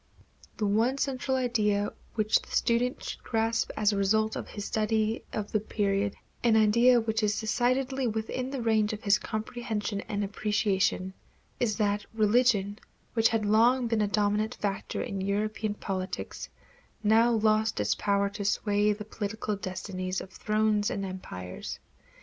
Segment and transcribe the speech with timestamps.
[0.57, 5.23] The one central idea which the student should grasp as a result of his study
[5.31, 10.23] of the period an idea which is decidedly within the range of his comprehension and
[10.23, 11.13] appreciation
[11.59, 12.79] is that religion,
[13.13, 16.49] which had long been a dominant factor in European politics,
[17.03, 21.77] now lost its power to sway the political destinies of thrones and empires.